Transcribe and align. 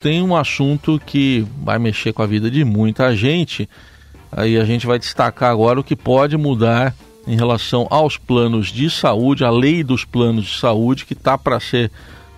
tem 0.00 0.22
um 0.22 0.36
assunto 0.36 1.00
que 1.04 1.44
vai 1.60 1.76
mexer 1.76 2.12
com 2.12 2.22
a 2.22 2.26
vida 2.26 2.48
de 2.48 2.64
muita 2.64 3.16
gente. 3.16 3.68
Aí 4.30 4.56
a 4.56 4.64
gente 4.64 4.86
vai 4.86 4.96
destacar 4.96 5.50
agora 5.50 5.80
o 5.80 5.84
que 5.84 5.96
pode 5.96 6.36
mudar 6.36 6.94
em 7.26 7.36
relação 7.36 7.84
aos 7.90 8.16
planos 8.16 8.68
de 8.68 8.88
saúde, 8.88 9.44
a 9.44 9.50
lei 9.50 9.82
dos 9.82 10.04
planos 10.04 10.44
de 10.44 10.58
saúde 10.58 11.04
que 11.04 11.14
está 11.14 11.36
para 11.36 11.58
ser 11.58 11.90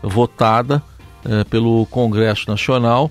votada 0.03 0.83
é, 1.23 1.45
pelo 1.45 1.85
Congresso 1.87 2.49
Nacional. 2.49 3.11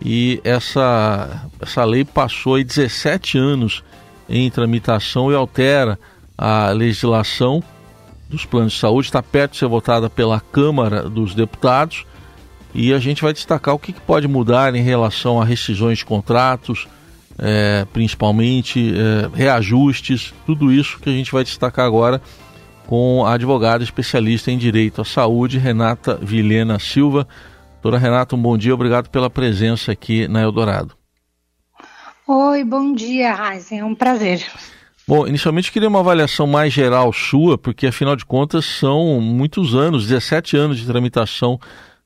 E 0.00 0.40
essa, 0.44 1.48
essa 1.60 1.84
lei 1.84 2.04
passou 2.04 2.54
aí 2.54 2.62
17 2.62 3.36
anos 3.36 3.82
em 4.28 4.48
tramitação 4.48 5.32
e 5.32 5.34
altera 5.34 5.98
a 6.36 6.70
legislação 6.70 7.60
dos 8.28 8.44
planos 8.44 8.74
de 8.74 8.78
saúde, 8.78 9.08
está 9.08 9.22
perto 9.22 9.52
de 9.52 9.58
ser 9.58 9.66
votada 9.66 10.08
pela 10.08 10.38
Câmara 10.38 11.08
dos 11.08 11.34
Deputados 11.34 12.06
e 12.74 12.92
a 12.92 12.98
gente 12.98 13.22
vai 13.22 13.32
destacar 13.32 13.74
o 13.74 13.78
que, 13.78 13.92
que 13.92 14.00
pode 14.00 14.28
mudar 14.28 14.74
em 14.74 14.82
relação 14.82 15.40
a 15.40 15.44
rescisões 15.44 15.98
de 15.98 16.04
contratos, 16.04 16.86
é, 17.38 17.86
principalmente 17.92 18.92
é, 18.94 19.30
reajustes, 19.36 20.34
tudo 20.44 20.72
isso 20.72 20.98
que 20.98 21.08
a 21.08 21.12
gente 21.12 21.32
vai 21.32 21.44
destacar 21.44 21.86
agora 21.86 22.20
com 22.88 23.24
a 23.26 23.34
advogada 23.34 23.84
especialista 23.84 24.50
em 24.50 24.56
direito 24.56 25.02
à 25.02 25.04
saúde, 25.04 25.58
Renata 25.58 26.18
Vilhena 26.22 26.78
Silva. 26.78 27.28
Doutora 27.74 27.98
Renata, 27.98 28.34
um 28.34 28.40
bom 28.40 28.56
dia, 28.56 28.72
obrigado 28.72 29.10
pela 29.10 29.28
presença 29.28 29.92
aqui 29.92 30.26
na 30.26 30.40
Eldorado. 30.40 30.94
Oi, 32.26 32.64
bom 32.64 32.94
dia, 32.94 33.34
Raizen, 33.34 33.80
é 33.80 33.84
um 33.84 33.94
prazer. 33.94 34.44
Bom, 35.06 35.26
inicialmente 35.26 35.70
queria 35.70 35.88
uma 35.88 36.00
avaliação 36.00 36.46
mais 36.46 36.72
geral 36.72 37.12
sua, 37.12 37.56
porque 37.56 37.86
afinal 37.86 38.16
de 38.16 38.24
contas 38.24 38.64
são 38.64 39.20
muitos 39.20 39.74
anos, 39.74 40.06
17 40.06 40.56
anos 40.56 40.78
de 40.78 40.86
tramitação 40.86 41.60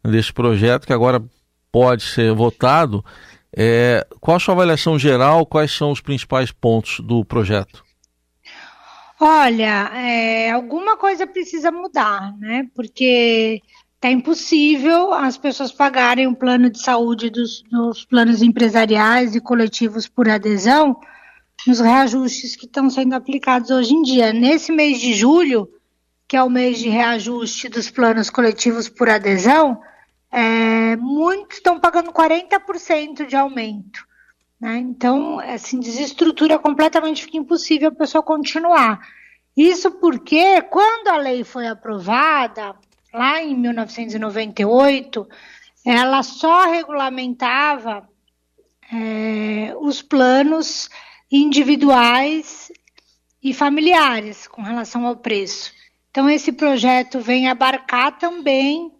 desse 0.05 0.33
projeto 0.33 0.87
que 0.87 0.93
agora 0.93 1.23
pode 1.71 2.03
ser 2.03 2.33
votado. 2.35 3.05
É, 3.55 4.07
qual 4.21 4.37
a 4.37 4.41
sua 4.41 4.55
avaliação 4.55 4.99
geral? 4.99 5.45
Quais 5.47 5.71
são 5.73 5.91
os 5.91 6.01
principais 6.01 6.51
pontos 6.51 7.01
do 7.01 7.25
projeto? 7.25 7.85
Olha, 9.21 9.91
é, 9.95 10.51
alguma 10.51 10.97
coisa 10.97 11.27
precisa 11.27 11.71
mudar, 11.71 12.37
né? 12.39 12.67
Porque 12.75 13.63
está 13.95 14.11
impossível 14.11 15.13
as 15.15 15.37
pessoas 15.37 15.71
pagarem 15.71 16.27
o 16.27 16.35
plano 16.35 16.69
de 16.69 16.81
saúde 16.81 17.31
dos, 17.31 17.63
dos 17.71 18.05
planos 18.05 18.43
empresariais 18.43 19.37
e 19.37 19.41
coletivos 19.41 20.09
por 20.09 20.29
adesão 20.29 20.99
nos 21.67 21.79
reajustes 21.79 22.57
que 22.57 22.67
estão 22.67 22.91
sendo 22.91 23.15
aplicados 23.15 23.71
hoje 23.71 23.95
em 23.95 24.03
dia. 24.03 24.33
Nesse 24.33 24.73
mês 24.73 25.01
de 25.01 25.15
julho, 25.15 25.69
que 26.27 26.37
é 26.37 26.43
o 26.43 26.51
mês 26.51 26.79
de 26.79 26.89
reajuste 26.89 27.69
dos 27.69 27.91
planos 27.91 28.29
coletivos 28.29 28.89
por 28.89 29.09
adesão, 29.09 29.81
é, 30.33 30.97
muitos 30.97 31.59
estão 31.59 31.79
pagando 31.79 32.11
40% 32.11 33.27
de 33.27 33.37
aumento. 33.37 34.07
Né? 34.59 34.79
Então, 34.79 35.39
assim, 35.41 35.79
desestrutura 35.79 36.59
completamente, 36.59 37.25
fica 37.25 37.37
impossível 37.37 37.89
a 37.89 37.95
pessoa 37.95 38.23
continuar. 38.23 39.07
Isso 39.55 39.91
porque, 39.91 40.63
quando 40.63 41.09
a 41.09 41.19
lei 41.19 41.45
foi 41.45 41.67
aprovada, 41.67 42.75
lá 43.13 43.43
em 43.43 43.55
1998, 43.55 45.29
ela 45.85 46.23
só 46.23 46.71
regulamentava 46.71 48.09
é, 48.91 49.75
os 49.79 50.01
planos 50.01 50.89
individuais 51.31 52.73
e 53.43 53.53
familiares 53.53 54.47
com 54.47 54.63
relação 54.63 55.07
ao 55.07 55.17
preço. 55.17 55.73
Então, 56.11 56.31
esse 56.31 56.53
projeto 56.53 57.21
vem 57.21 57.49
abarcar 57.49 58.17
também 58.17 58.91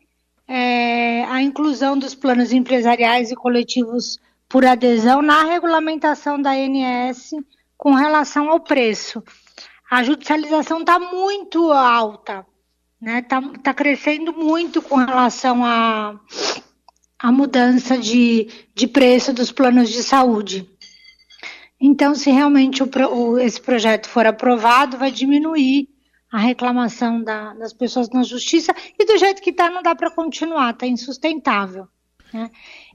é, 0.49 1.25
a 1.25 1.43
inclusão 1.43 1.99
dos 1.99 2.15
planos 2.15 2.53
empresariais 2.53 3.31
e 3.31 3.37
coletivos 3.37 4.19
por 4.49 4.67
adesão 4.67 5.23
na 5.23 5.45
regulamentação 5.45 6.41
da 6.41 6.51
ANS 6.51 7.31
com 7.77 7.95
relação 7.95 8.51
ao 8.51 8.61
preço. 8.61 9.23
A 9.91 10.03
judicialização 10.03 10.81
está 10.81 10.99
muito 10.99 11.73
alta, 11.73 12.47
né? 13.01 13.19
Está 13.19 13.43
tá 13.63 13.75
crescendo 13.75 14.33
muito 14.33 14.81
com 14.81 14.97
relação 14.97 15.65
à 15.65 16.19
a, 17.19 17.29
a, 17.29 17.33
mudança 17.33 17.99
de, 17.99 18.49
de 18.75 18.87
preço 18.87 19.33
dos 19.33 19.51
planos 19.51 19.91
de 19.91 20.03
saúde. 20.03 20.69
Então, 21.81 22.15
se 22.15 22.31
realmente 22.31 22.83
o, 22.83 22.89
o, 23.11 23.39
esse 23.39 23.61
projeto 23.61 24.09
for 24.09 24.27
aprovado, 24.27 24.97
vai 24.97 25.11
diminuir 25.11 25.89
a 26.33 26.39
reclamação 26.39 27.23
da, 27.23 27.53
das 27.53 27.75
pessoas 27.75 28.09
na 28.09 28.23
justiça 28.23 28.75
e 28.99 29.05
do 29.05 29.19
jeito 29.19 29.43
que 29.43 29.51
está 29.51 29.69
não 29.69 29.83
dá 29.83 29.95
para 29.95 30.11
continuar, 30.11 30.71
está 30.71 30.87
insustentável. 30.87 31.87
Né? 32.33 32.51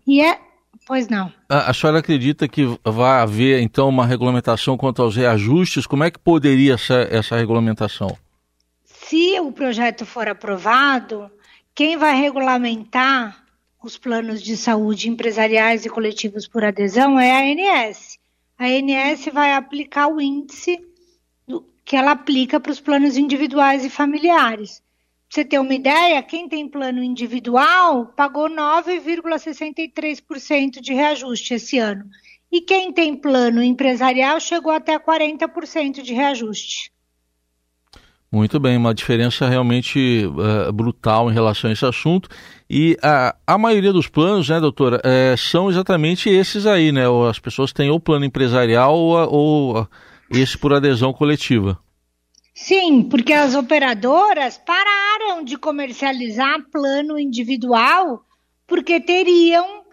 E 0.07 0.21
é, 0.21 0.39
pois 0.87 1.07
não. 1.07 1.31
A, 1.47 1.69
a, 1.69 1.73
senhora 1.73 1.99
acredita 1.99 2.47
que 2.47 2.65
vai 2.83 3.21
haver 3.21 3.61
então 3.61 3.87
uma 3.87 4.07
regulamentação 4.07 4.75
quanto 4.75 5.03
aos 5.03 5.15
reajustes? 5.15 5.85
Como 5.85 6.03
é 6.03 6.09
que 6.09 6.17
poderia 6.17 6.77
ser 6.79 7.13
essa 7.13 7.37
regulamentação? 7.37 8.17
Se 8.83 9.39
o 9.39 9.51
projeto 9.51 10.03
for 10.03 10.27
aprovado, 10.27 11.29
quem 11.75 11.95
vai 11.95 12.19
regulamentar 12.19 13.45
os 13.83 13.99
planos 13.99 14.41
de 14.41 14.57
saúde 14.57 15.07
empresariais 15.07 15.85
e 15.85 15.89
coletivos 15.89 16.47
por 16.47 16.65
adesão 16.65 17.19
é 17.19 17.31
a 17.31 17.83
ANS 17.83 18.17
a 18.57 18.65
ANS 18.65 19.25
vai 19.31 19.53
aplicar 19.53 20.07
o 20.07 20.19
índice 20.19 20.79
que 21.87 21.95
ela 21.95 22.11
aplica 22.11 22.59
para 22.59 22.73
os 22.73 22.81
planos 22.81 23.15
individuais 23.15 23.85
e 23.85 23.89
familiares. 23.89 24.83
Pra 25.29 25.29
você 25.29 25.45
ter 25.45 25.57
uma 25.57 25.73
ideia, 25.73 26.21
quem 26.21 26.49
tem 26.49 26.67
plano 26.67 27.01
individual 27.01 28.07
pagou 28.07 28.49
9,63% 28.49 30.81
de 30.81 30.93
reajuste 30.93 31.53
esse 31.53 31.79
ano. 31.79 32.03
E 32.51 32.59
quem 32.59 32.91
tem 32.91 33.15
plano 33.15 33.63
empresarial 33.63 34.37
chegou 34.41 34.73
até 34.73 34.99
40% 34.99 36.01
de 36.01 36.13
reajuste. 36.13 36.91
Muito 38.29 38.59
bem, 38.59 38.75
uma 38.75 38.93
diferença 38.93 39.47
realmente 39.47 40.25
uh, 40.25 40.73
brutal 40.73 41.31
em 41.31 41.33
relação 41.33 41.69
a 41.69 41.73
esse 41.73 41.85
assunto. 41.85 42.27
E 42.69 42.97
a, 43.01 43.33
a 43.47 43.57
maioria 43.57 43.93
dos 43.93 44.09
planos, 44.09 44.49
né, 44.49 44.59
doutora, 44.59 44.99
é, 45.05 45.35
são 45.37 45.69
exatamente 45.69 46.29
esses 46.29 46.65
aí, 46.65 46.91
né? 46.91 47.03
As 47.29 47.39
pessoas 47.39 47.71
têm 47.71 47.89
ou 47.89 47.97
plano 47.97 48.25
empresarial 48.25 48.93
ou, 48.93 49.33
ou 49.33 49.87
esse 50.29 50.57
por 50.57 50.73
adesão 50.73 51.13
coletiva. 51.13 51.79
Sim, 52.53 53.03
porque 53.03 53.33
as 53.33 53.53
operadoras 53.53 54.57
pararam 54.57 55.43
de 55.43 55.57
comercializar 55.57 56.69
plano 56.71 57.19
individual 57.19 58.25
porque 58.65 58.99
teriam 58.99 59.85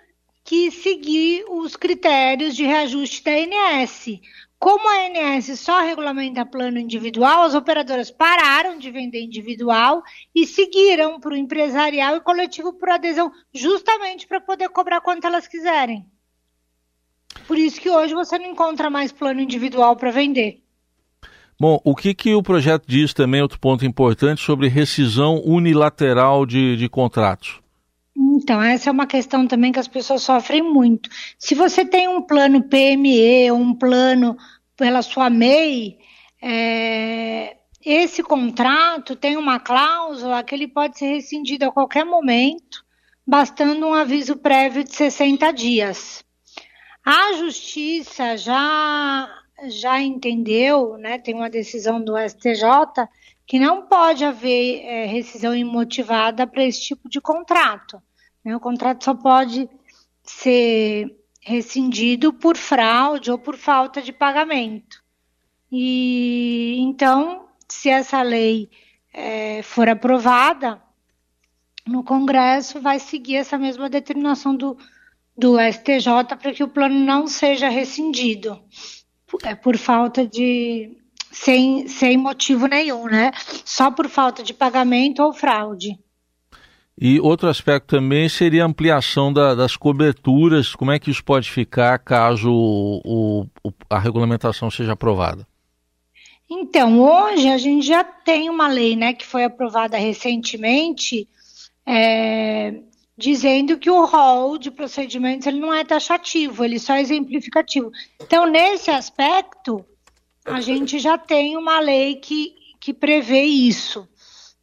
que 0.42 0.70
seguir 0.70 1.44
os 1.48 1.76
critérios 1.76 2.56
de 2.56 2.64
reajuste 2.64 3.22
da 3.22 3.32
ANS. 3.32 4.20
Como 4.58 4.88
a 4.88 5.06
ANS 5.06 5.60
só 5.60 5.80
regulamenta 5.80 6.44
plano 6.44 6.78
individual, 6.78 7.42
as 7.42 7.54
operadoras 7.54 8.10
pararam 8.10 8.78
de 8.78 8.90
vender 8.90 9.22
individual 9.22 10.02
e 10.34 10.46
seguiram 10.46 11.20
para 11.20 11.34
o 11.34 11.36
empresarial 11.36 12.16
e 12.16 12.20
coletivo 12.20 12.72
por 12.72 12.88
adesão, 12.88 13.30
justamente 13.52 14.26
para 14.26 14.40
poder 14.40 14.70
cobrar 14.70 15.00
quanto 15.02 15.26
elas 15.26 15.46
quiserem. 15.46 16.06
Por 17.46 17.58
isso 17.58 17.80
que 17.80 17.90
hoje 17.90 18.14
você 18.14 18.38
não 18.38 18.46
encontra 18.46 18.88
mais 18.88 19.12
plano 19.12 19.40
individual 19.40 19.96
para 19.96 20.10
vender. 20.10 20.62
Bom, 21.58 21.80
o 21.84 21.94
que, 21.94 22.14
que 22.14 22.34
o 22.34 22.42
projeto 22.42 22.84
diz 22.86 23.14
também, 23.14 23.40
outro 23.40 23.60
ponto 23.60 23.84
importante, 23.84 24.42
sobre 24.42 24.68
rescisão 24.68 25.40
unilateral 25.44 26.44
de, 26.44 26.76
de 26.76 26.88
contratos? 26.88 27.60
Então, 28.16 28.60
essa 28.62 28.90
é 28.90 28.92
uma 28.92 29.06
questão 29.06 29.46
também 29.46 29.72
que 29.72 29.78
as 29.78 29.88
pessoas 29.88 30.22
sofrem 30.22 30.62
muito. 30.62 31.08
Se 31.38 31.54
você 31.54 31.84
tem 31.84 32.08
um 32.08 32.22
plano 32.22 32.62
PME, 32.62 33.50
um 33.52 33.74
plano 33.74 34.36
pela 34.76 35.02
sua 35.02 35.30
MEI, 35.30 35.98
é, 36.42 37.56
esse 37.84 38.22
contrato 38.22 39.14
tem 39.14 39.36
uma 39.36 39.60
cláusula 39.60 40.42
que 40.42 40.54
ele 40.54 40.66
pode 40.66 40.98
ser 40.98 41.06
rescindido 41.06 41.66
a 41.66 41.72
qualquer 41.72 42.04
momento, 42.04 42.84
bastando 43.26 43.86
um 43.86 43.94
aviso 43.94 44.36
prévio 44.36 44.82
de 44.84 44.94
60 44.94 45.52
dias. 45.52 46.24
A 47.04 47.34
justiça 47.34 48.36
já 48.36 49.40
já 49.68 50.00
entendeu, 50.00 50.98
né, 50.98 51.18
tem 51.18 51.34
uma 51.34 51.48
decisão 51.48 52.02
do 52.02 52.14
STJ 52.18 53.08
que 53.46 53.58
não 53.58 53.82
pode 53.86 54.24
haver 54.24 54.82
é, 54.84 55.06
rescisão 55.06 55.54
imotivada 55.54 56.46
para 56.46 56.64
esse 56.64 56.80
tipo 56.82 57.08
de 57.08 57.20
contrato. 57.20 58.02
Né? 58.44 58.56
O 58.56 58.60
contrato 58.60 59.04
só 59.04 59.14
pode 59.14 59.68
ser 60.22 61.14
rescindido 61.40 62.32
por 62.32 62.56
fraude 62.56 63.30
ou 63.30 63.38
por 63.38 63.56
falta 63.56 64.00
de 64.00 64.12
pagamento. 64.12 65.02
E 65.70 66.76
então, 66.78 67.46
se 67.68 67.90
essa 67.90 68.22
lei 68.22 68.70
é, 69.12 69.62
for 69.62 69.88
aprovada 69.88 70.82
no 71.86 72.02
Congresso, 72.02 72.80
vai 72.80 72.98
seguir 72.98 73.36
essa 73.36 73.58
mesma 73.58 73.90
determinação 73.90 74.56
do, 74.56 74.76
do 75.36 75.56
STJ 75.58 76.36
para 76.40 76.52
que 76.52 76.62
o 76.62 76.68
plano 76.68 76.98
não 76.98 77.26
seja 77.26 77.68
rescindido 77.68 78.60
é, 79.42 79.54
por 79.54 79.76
falta 79.76 80.26
de. 80.26 80.96
Sem, 81.32 81.88
sem 81.88 82.16
motivo 82.16 82.68
nenhum, 82.68 83.06
né? 83.06 83.32
Só 83.64 83.90
por 83.90 84.08
falta 84.08 84.40
de 84.40 84.54
pagamento 84.54 85.20
ou 85.20 85.32
fraude. 85.32 85.98
E 86.96 87.18
outro 87.18 87.48
aspecto 87.48 87.96
também 87.96 88.28
seria 88.28 88.62
a 88.62 88.66
ampliação 88.66 89.32
da, 89.32 89.52
das 89.52 89.76
coberturas. 89.76 90.76
Como 90.76 90.92
é 90.92 90.98
que 90.98 91.10
isso 91.10 91.24
pode 91.24 91.50
ficar 91.50 91.98
caso 91.98 92.52
o, 92.52 93.48
o, 93.64 93.72
a 93.90 93.98
regulamentação 93.98 94.70
seja 94.70 94.92
aprovada? 94.92 95.44
Então, 96.48 97.00
hoje 97.00 97.48
a 97.48 97.58
gente 97.58 97.84
já 97.84 98.04
tem 98.04 98.48
uma 98.48 98.68
lei 98.68 98.94
né, 98.94 99.12
que 99.12 99.26
foi 99.26 99.42
aprovada 99.42 99.96
recentemente, 99.98 101.26
é, 101.84 102.74
dizendo 103.24 103.78
que 103.78 103.90
o 103.90 104.04
rol 104.04 104.58
de 104.58 104.70
procedimentos 104.70 105.46
ele 105.46 105.58
não 105.58 105.72
é 105.72 105.82
taxativo, 105.82 106.62
ele 106.62 106.78
só 106.78 106.94
é 106.94 107.00
exemplificativo. 107.00 107.90
Então, 108.20 108.46
nesse 108.46 108.90
aspecto, 108.90 109.82
a 110.44 110.60
gente 110.60 110.98
já 110.98 111.16
tem 111.16 111.56
uma 111.56 111.80
lei 111.80 112.16
que, 112.16 112.54
que 112.78 112.92
prevê 112.92 113.40
isso. 113.40 114.06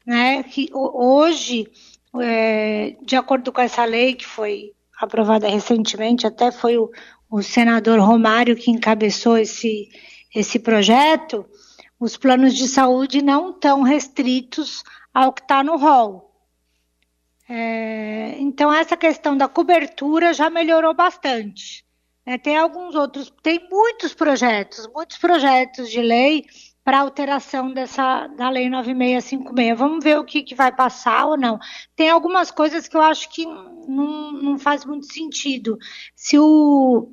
Né? 0.05 0.43
Que 0.43 0.69
hoje, 0.71 1.71
é, 2.21 2.95
de 3.01 3.15
acordo 3.15 3.51
com 3.51 3.61
essa 3.61 3.83
lei 3.83 4.13
que 4.13 4.27
foi 4.27 4.73
aprovada 4.99 5.47
recentemente, 5.49 6.27
até 6.27 6.51
foi 6.51 6.77
o, 6.77 6.91
o 7.31 7.41
senador 7.41 7.99
Romário 7.99 8.55
que 8.55 8.69
encabeçou 8.69 9.39
esse, 9.39 9.89
esse 10.35 10.59
projeto, 10.59 11.43
os 11.99 12.15
planos 12.15 12.53
de 12.53 12.67
saúde 12.67 13.23
não 13.23 13.49
estão 13.49 13.81
restritos 13.81 14.83
ao 15.11 15.33
que 15.33 15.41
está 15.41 15.63
no 15.63 15.77
rol. 15.77 16.30
É, 17.53 18.39
então, 18.39 18.73
essa 18.73 18.95
questão 18.95 19.35
da 19.35 19.45
cobertura 19.45 20.33
já 20.33 20.49
melhorou 20.49 20.93
bastante. 20.93 21.85
É, 22.25 22.37
tem 22.37 22.55
alguns 22.55 22.95
outros, 22.95 23.29
tem 23.43 23.67
muitos 23.69 24.13
projetos, 24.13 24.87
muitos 24.95 25.17
projetos 25.17 25.89
de 25.91 26.01
lei 26.01 26.45
para 26.81 27.01
alteração 27.01 27.73
dessa 27.73 28.27
da 28.27 28.49
lei 28.49 28.69
9656. 28.69 29.77
Vamos 29.77 30.01
ver 30.01 30.17
o 30.17 30.23
que, 30.23 30.43
que 30.43 30.55
vai 30.55 30.73
passar 30.73 31.25
ou 31.25 31.35
não. 31.35 31.59
Tem 31.93 32.09
algumas 32.09 32.51
coisas 32.51 32.87
que 32.87 32.95
eu 32.95 33.01
acho 33.01 33.29
que 33.29 33.45
não, 33.45 34.31
não 34.31 34.57
faz 34.57 34.85
muito 34.85 35.11
sentido. 35.11 35.77
Se 36.15 36.39
o, 36.39 37.11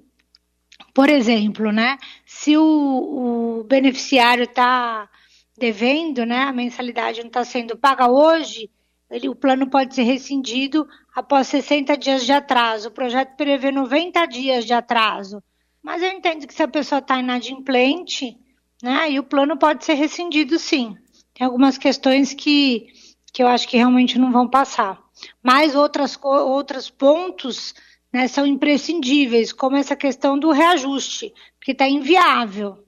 por 0.94 1.08
exemplo, 1.08 1.72
né, 1.72 1.98
se 2.24 2.56
o, 2.56 3.60
o 3.60 3.64
beneficiário 3.64 4.44
está 4.44 5.10
devendo, 5.58 6.24
né, 6.24 6.42
a 6.44 6.52
mensalidade 6.52 7.22
não 7.22 7.26
está 7.26 7.42
sendo 7.44 7.76
paga 7.76 8.08
hoje, 8.08 8.70
ele, 9.10 9.28
o 9.28 9.34
plano 9.34 9.68
pode 9.68 9.94
ser 9.94 10.02
rescindido 10.02 10.86
após 11.14 11.48
60 11.48 11.96
dias 11.96 12.24
de 12.24 12.32
atraso. 12.32 12.88
O 12.88 12.92
projeto 12.92 13.36
prevê 13.36 13.70
90 13.70 14.26
dias 14.26 14.64
de 14.64 14.74
atraso. 14.74 15.42
Mas 15.82 16.02
eu 16.02 16.10
entendo 16.10 16.46
que 16.46 16.52
se 16.52 16.62
a 16.62 16.68
pessoa 16.68 16.98
está 16.98 17.18
inadimplente, 17.18 18.36
né, 18.82 19.10
e 19.10 19.18
o 19.18 19.24
plano 19.24 19.56
pode 19.56 19.84
ser 19.84 19.94
rescindido 19.94 20.58
sim. 20.58 20.94
Tem 21.32 21.46
algumas 21.46 21.78
questões 21.78 22.34
que, 22.34 22.88
que 23.32 23.42
eu 23.42 23.48
acho 23.48 23.66
que 23.66 23.78
realmente 23.78 24.18
não 24.18 24.30
vão 24.30 24.48
passar. 24.48 25.00
Mas 25.42 25.74
outras, 25.74 26.18
outros 26.22 26.90
pontos 26.90 27.74
né, 28.12 28.28
são 28.28 28.44
imprescindíveis, 28.44 29.52
como 29.52 29.76
essa 29.76 29.96
questão 29.96 30.38
do 30.38 30.50
reajuste, 30.50 31.32
porque 31.58 31.72
está 31.72 31.88
inviável. 31.88 32.84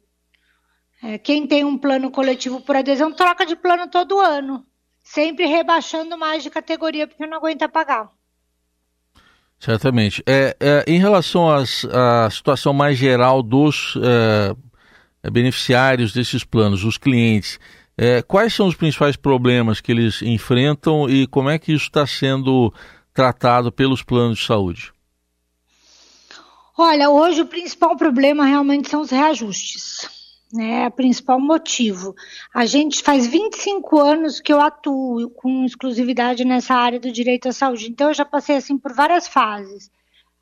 É, 1.03 1.17
quem 1.17 1.47
tem 1.47 1.65
um 1.65 1.79
plano 1.79 2.11
coletivo 2.11 2.61
por 2.61 2.77
adesão 2.77 3.11
troca 3.11 3.47
de 3.47 3.57
plano 3.57 3.89
todo 3.89 4.21
ano 4.21 4.67
sempre 5.13 5.47
rebaixando 5.47 6.17
mais 6.17 6.43
de 6.43 6.51
categoria 6.51 7.07
porque 7.07 7.27
não 7.27 7.39
aguenta 7.39 7.69
pagar. 7.69 8.09
Certamente. 9.59 10.23
É, 10.27 10.57
é 10.61 10.85
em 10.87 10.99
relação 10.99 11.51
às, 11.51 11.85
à 11.85 12.31
situação 12.31 12.73
mais 12.73 12.97
geral 12.97 13.43
dos 13.43 13.99
é, 14.03 15.31
beneficiários 15.31 16.13
desses 16.13 16.45
planos, 16.45 16.85
os 16.85 16.97
clientes, 16.97 17.59
é, 17.99 18.23
quais 18.23 18.55
são 18.55 18.69
os 18.69 18.77
principais 18.77 19.17
problemas 19.17 19.81
que 19.81 19.91
eles 19.91 20.23
enfrentam 20.23 21.11
e 21.11 21.27
como 21.27 21.51
é 21.51 21.59
que 21.59 21.73
isso 21.73 21.87
está 21.87 22.07
sendo 22.07 22.73
tratado 23.13 23.73
pelos 23.73 24.03
planos 24.03 24.39
de 24.39 24.47
saúde? 24.47 24.93
Olha, 26.79 27.11
hoje 27.11 27.43
o 27.43 27.47
principal 27.47 27.97
problema 27.97 28.47
realmente 28.47 28.89
são 28.89 29.03
os 29.03 29.11
reajustes 29.11 30.20
né, 30.53 30.85
é 30.85 30.89
o 30.89 30.91
principal 30.91 31.41
motivo. 31.41 32.15
A 32.55 32.67
gente 32.67 33.03
faz 33.03 33.27
25 33.27 33.99
anos 33.99 34.41
que 34.41 34.53
eu 34.53 34.61
atuo 34.61 35.31
com 35.31 35.65
exclusividade 35.65 36.45
nessa 36.45 36.75
área 36.75 37.01
do 37.01 37.13
direito 37.13 37.49
à 37.49 37.53
saúde, 37.53 37.89
então 37.89 38.09
eu 38.09 38.15
já 38.15 38.25
passei 38.25 38.57
assim 38.57 38.77
por 38.77 38.93
várias 38.93 39.29
fases. 39.29 39.91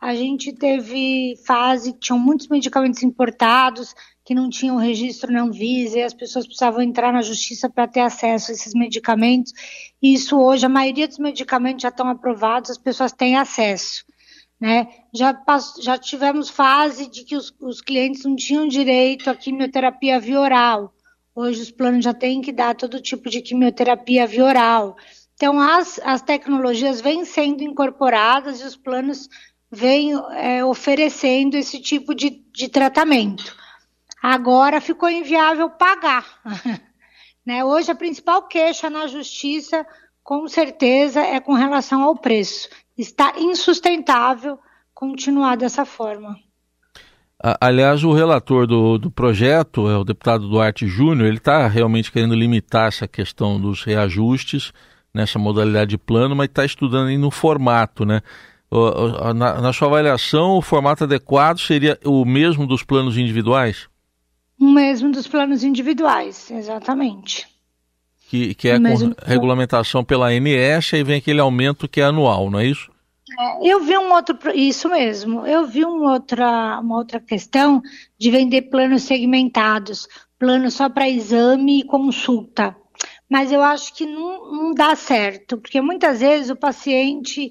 A 0.01 0.15
gente 0.15 0.53
teve 0.53 1.37
fase 1.45 1.93
que 1.93 1.99
tinham 1.99 2.19
muitos 2.19 2.47
medicamentos 2.47 3.03
importados 3.03 3.95
que 4.25 4.35
não 4.35 4.49
tinham 4.49 4.77
registro 4.77 5.33
na 5.33 5.43
Anvisa 5.43 5.99
e 5.99 6.03
as 6.03 6.15
pessoas 6.15 6.47
precisavam 6.47 6.83
entrar 6.83 7.13
na 7.13 7.23
justiça 7.23 7.69
para 7.69 7.89
ter 7.89 8.01
acesso 8.01 8.51
a 8.51 8.55
esses 8.55 8.75
medicamentos. 8.75 9.53
E 10.01 10.15
isso 10.15 10.39
hoje, 10.39 10.67
a 10.67 10.69
maioria 10.69 11.09
dos 11.09 11.19
medicamentos 11.19 11.83
já 11.83 11.89
estão 11.89 12.09
aprovados, 12.09 12.71
as 12.71 12.79
pessoas 12.79 13.11
têm 13.11 13.37
acesso. 13.37 14.05
Né? 14.61 14.89
Já, 15.15 15.41
já 15.81 15.97
tivemos 15.97 16.51
fase 16.51 17.09
de 17.09 17.25
que 17.25 17.37
os, 17.37 17.55
os 17.61 17.81
clientes 17.81 18.25
não 18.25 18.35
tinham 18.35 18.67
direito 18.67 19.31
à 19.31 19.35
quimioterapia 19.35 20.19
via 20.19 20.41
oral. 20.41 20.93
Hoje 21.35 21.63
os 21.63 21.71
planos 21.71 22.05
já 22.05 22.13
têm 22.13 22.41
que 22.41 22.53
dar 22.53 22.75
todo 22.75 23.01
tipo 23.01 23.31
de 23.31 23.41
quimioterapia 23.41 24.27
via 24.27 24.45
oral. 24.45 24.97
Então 25.35 25.61
as, 25.61 26.01
as 26.03 26.21
tecnologias 26.21 27.01
vêm 27.01 27.25
sendo 27.25 27.63
incorporadas 27.63 28.61
e 28.61 28.65
os 28.65 28.77
planos 28.77 29.29
vêm 29.71 30.15
é, 30.33 30.65
oferecendo 30.65 31.55
esse 31.55 31.81
tipo 31.81 32.13
de, 32.13 32.31
de 32.53 32.69
tratamento. 32.69 33.57
Agora 34.21 34.81
ficou 34.81 35.09
inviável 35.09 35.71
pagar. 35.71 36.27
né? 37.47 37.65
Hoje 37.65 37.93
a 37.93 37.95
principal 37.95 38.49
queixa 38.49 38.91
na 38.91 39.07
justiça, 39.07 39.87
com 40.25 40.49
certeza, 40.49 41.21
é 41.21 41.39
com 41.39 41.53
relação 41.53 42.03
ao 42.03 42.17
preço 42.17 42.69
está 42.99 43.35
insustentável 43.39 44.59
continuar 44.93 45.57
dessa 45.57 45.85
forma. 45.85 46.37
Aliás, 47.61 48.03
o 48.03 48.13
relator 48.13 48.67
do, 48.67 48.99
do 48.99 49.13
projeto, 49.13 49.89
é 49.89 49.97
o 49.97 50.03
deputado 50.03 50.49
Duarte 50.49 50.89
Júnior, 50.89 51.29
ele 51.29 51.37
está 51.37 51.69
realmente 51.69 52.11
querendo 52.11 52.35
limitar 52.35 52.89
essa 52.89 53.07
questão 53.07 53.61
dos 53.61 53.85
reajustes 53.85 54.73
nessa 55.15 55.39
modalidade 55.39 55.91
de 55.91 55.99
plano, 55.99 56.35
mas 56.35 56.49
está 56.49 56.65
estudando 56.65 57.09
aí 57.09 57.17
no 57.17 57.31
formato, 57.31 58.05
né? 58.05 58.21
Na, 59.37 59.63
na, 59.63 59.73
sua 59.73 59.87
avaliação, 59.89 60.59
o 60.59 60.63
formato 60.63 61.05
adequado 61.05 61.59
seria 61.59 61.99
o 62.05 62.25
mesmo 62.25 62.67
dos 62.67 62.83
planos 62.83 63.17
individuais? 63.17 63.89
O 64.61 64.67
mesmo 64.67 65.11
dos 65.11 65.27
planos 65.27 65.63
individuais, 65.63 66.51
exatamente 66.51 67.47
que, 68.29 68.55
que 68.55 68.69
é 68.69 68.79
Mas, 68.79 69.03
com 69.03 69.15
regulamentação 69.25 70.05
pela 70.05 70.29
ANS, 70.29 70.93
e 70.93 71.03
vem 71.03 71.17
aquele 71.17 71.41
aumento 71.41 71.89
que 71.89 72.01
é 72.01 72.05
anual, 72.05 72.51
não 72.51 72.61
é 72.61 72.67
isso? 72.67 72.91
É, 73.39 73.73
eu 73.73 73.81
vi 73.81 73.97
um 73.97 74.13
outro, 74.13 74.37
isso 74.55 74.89
mesmo, 74.89 75.47
eu 75.47 75.67
vi 75.67 75.85
um 75.85 76.05
outra, 76.05 76.79
uma 76.81 76.99
outra 76.99 77.21
questão 77.21 77.83
de 78.19 78.31
vender 78.31 78.63
planos 78.63 79.03
segmentados, 79.03 80.07
plano 80.39 80.71
só 80.71 80.89
para 80.89 81.09
exame 81.09 81.81
e 81.81 81.85
consulta. 81.85 82.77
Mas 83.31 83.51
eu 83.53 83.63
acho 83.63 83.95
que 83.95 84.07
não, 84.07 84.53
não 84.53 84.75
dá 84.75 84.95
certo, 84.95 85.59
porque 85.59 85.81
muitas 85.81 86.21
vezes 86.21 86.51
o 86.51 86.57
paciente 86.57 87.51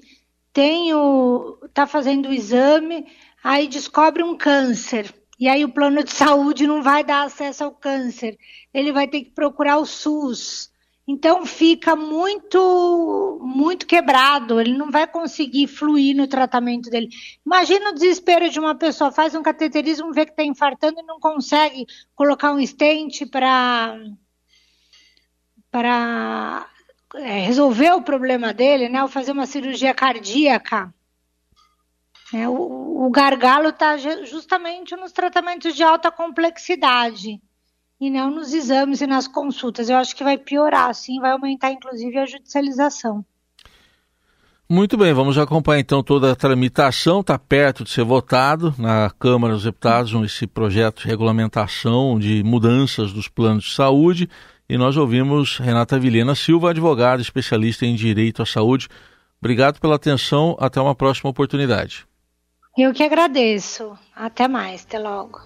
tem 0.52 0.92
o, 0.94 1.58
tá 1.72 1.86
fazendo 1.86 2.28
o 2.28 2.32
exame, 2.32 3.06
aí 3.42 3.68
descobre 3.68 4.22
um 4.22 4.36
câncer. 4.36 5.12
E 5.38 5.48
aí 5.48 5.64
o 5.64 5.68
plano 5.68 6.02
de 6.02 6.12
saúde 6.12 6.66
não 6.66 6.82
vai 6.82 7.04
dar 7.04 7.22
acesso 7.22 7.62
ao 7.62 7.70
câncer. 7.70 8.36
Ele 8.74 8.90
vai 8.90 9.06
ter 9.06 9.20
que 9.22 9.30
procurar 9.30 9.78
o 9.78 9.86
SUS. 9.86 10.70
Então 11.10 11.46
fica 11.46 11.96
muito 11.96 13.40
muito 13.40 13.86
quebrado, 13.86 14.60
ele 14.60 14.76
não 14.76 14.90
vai 14.90 15.06
conseguir 15.06 15.66
fluir 15.66 16.14
no 16.14 16.26
tratamento 16.26 16.90
dele. 16.90 17.08
Imagina 17.46 17.90
o 17.90 17.94
desespero 17.94 18.50
de 18.50 18.60
uma 18.60 18.74
pessoa, 18.74 19.10
faz 19.10 19.34
um 19.34 19.42
cateterismo, 19.42 20.12
vê 20.12 20.26
que 20.26 20.32
está 20.32 20.44
infartando 20.44 21.00
e 21.00 21.02
não 21.02 21.18
consegue 21.18 21.86
colocar 22.14 22.52
um 22.52 22.60
estente 22.60 23.24
para 23.24 23.98
para 25.70 26.68
é, 27.14 27.40
resolver 27.40 27.92
o 27.92 28.02
problema 28.02 28.52
dele, 28.52 28.90
né? 28.90 29.02
Ou 29.02 29.08
fazer 29.08 29.32
uma 29.32 29.46
cirurgia 29.46 29.94
cardíaca. 29.94 30.92
É, 32.34 32.46
o, 32.46 33.06
o 33.06 33.10
gargalo 33.10 33.70
está 33.70 33.96
justamente 33.96 34.94
nos 34.94 35.12
tratamentos 35.12 35.74
de 35.74 35.82
alta 35.82 36.10
complexidade 36.10 37.40
e 38.00 38.10
não 38.10 38.30
nos 38.30 38.52
exames 38.52 39.00
e 39.00 39.06
nas 39.06 39.26
consultas. 39.26 39.88
Eu 39.88 39.96
acho 39.96 40.14
que 40.14 40.24
vai 40.24 40.38
piorar, 40.38 40.94
sim, 40.94 41.20
vai 41.20 41.32
aumentar 41.32 41.72
inclusive 41.72 42.16
a 42.18 42.26
judicialização. 42.26 43.24
Muito 44.70 44.98
bem, 44.98 45.14
vamos 45.14 45.38
acompanhar 45.38 45.80
então 45.80 46.02
toda 46.02 46.30
a 46.30 46.36
tramitação, 46.36 47.20
está 47.20 47.38
perto 47.38 47.84
de 47.84 47.90
ser 47.90 48.04
votado 48.04 48.74
na 48.76 49.10
Câmara 49.18 49.54
dos 49.54 49.64
Deputados 49.64 50.12
esse 50.24 50.46
projeto 50.46 51.00
de 51.00 51.08
regulamentação 51.08 52.18
de 52.18 52.42
mudanças 52.44 53.10
dos 53.10 53.28
planos 53.28 53.64
de 53.64 53.74
saúde 53.74 54.28
e 54.68 54.76
nós 54.76 54.98
ouvimos 54.98 55.56
Renata 55.56 55.98
Vilhena 55.98 56.34
Silva, 56.34 56.70
advogada 56.70 57.22
especialista 57.22 57.86
em 57.86 57.94
direito 57.94 58.42
à 58.42 58.46
saúde. 58.46 58.88
Obrigado 59.40 59.80
pela 59.80 59.96
atenção, 59.96 60.54
até 60.60 60.78
uma 60.78 60.94
próxima 60.94 61.30
oportunidade. 61.30 62.06
Eu 62.76 62.92
que 62.92 63.02
agradeço. 63.02 63.98
Até 64.14 64.46
mais, 64.46 64.84
até 64.84 64.98
logo. 64.98 65.40